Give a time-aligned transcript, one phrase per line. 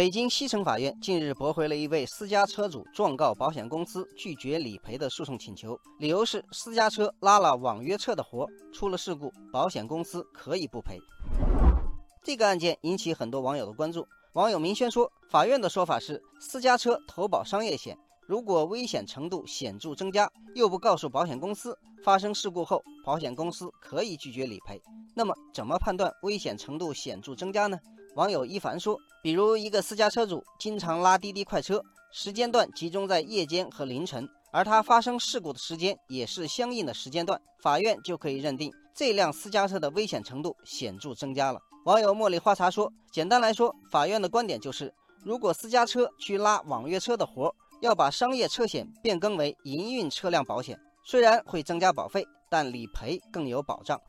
[0.00, 10.98] 北京西城法院近日驳回了一位私家车主状告保险公司拒绝理赔的诉讼请求，理由是私家车拉了网约车的活，出了事故，保险公司可以不赔。
[12.24, 14.06] 这个案件引起很多网友的关注。
[14.32, 17.94] 网友明轩说，法院的说法是私家车投保商业险，
[18.30, 24.80] 如果危险程度显著增加，又不告诉保险公司，发生事故后保险公司可以拒绝理赔。
[25.16, 27.76] 那么，怎么判断危险程度显著增加呢？
[28.14, 54.00] 网友一凡说：“比如一个私家车主经常拉滴滴快车，时间段集中在夜间和凌晨，而他发生事故的时间也是相应的时间段，法院就可以认定这辆私家车的危险程度显著增加了。”网友茉莉花茶说：“简单来说，法院的观点就是，如果私家车去拉网约车的活儿，要把商业车险变更为营运车辆保险，虽然会增加保费，但理赔更有保障。”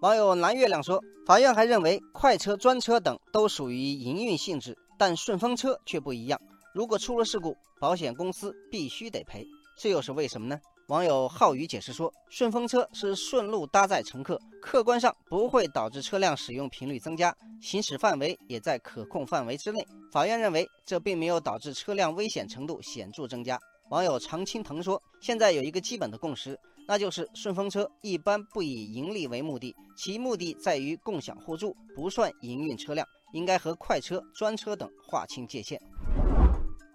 [0.00, 6.40] 网友蓝月亮说：“法院还认为快车、专车等都属于营运性质，但顺风车却不一样。
[6.72, 9.44] 如果出了事故，保险公司必须得赔，
[9.76, 19.86] 这又是为什么呢？”网友浩宇解释说：“顺风车是顺路搭载乘客，客观上不会导致车辆使用频率增加，行驶范围也在可控范围之内。
[20.10, 35.78] 法院认为这并没有导致车辆危险程度显著增加。”网友常青藤说：“现在有一个基本的共识。”那就是顺风车一般不以盈利为目的，其目的在于共享互助，不算营运车辆，应该和快车、专车等划清界限。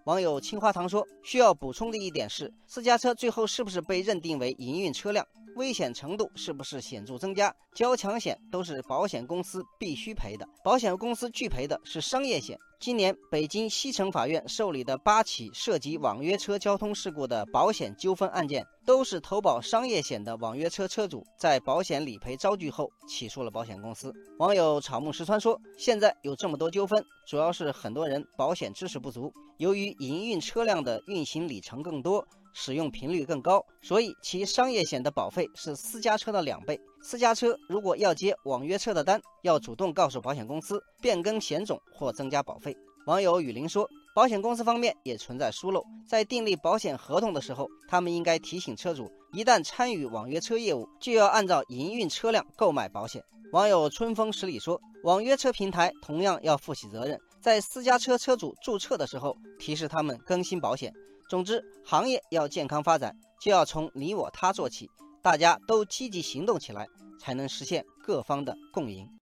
[0.06, 7.54] 网友青花糖说：“需要补充的一点是，私家车最后是不是被认定为营运车辆？”危险程度是不是显著增加？
[7.74, 12.58] 交强险都是保险公司必须赔的，保险公司拒赔的是商业险。
[12.80, 24.14] 今年北京西城法院受理的八起涉及网约车交通事故的保险纠纷案件，都是投保商业险的网约车车主在保险理赔遭拒后起诉了保险公司。
[24.38, 36.80] 网友草木石川说：“现在有这么多纠纷，主要是很多人保险知识不足，由于营运车辆的运行里程更多。”使用频率更高，所以其商业险的保费是私家车的两倍。
[37.02, 42.76] 私家车如果要接网约车的单，要主动告诉保险公司变更险种或增加保费。
[43.06, 53.22] 网友雨林说，保险公司方面也存在疏漏，在订立保险合同的时候，他们应该提醒车主，一旦参与网约车业务，就要按照营运车辆购买保险。
[53.52, 60.94] 网友春风十里说，网约车平台同样要负起责任，在私家车车主注册的时候提示他们更新保险。
[61.34, 63.12] 总之，行业要健康发展，
[63.42, 64.88] 就要从你我他做起，
[65.20, 66.86] 大家都积极行动起来，
[67.20, 69.10] 才能实现各方的共赢。